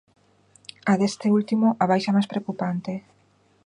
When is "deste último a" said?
1.01-1.85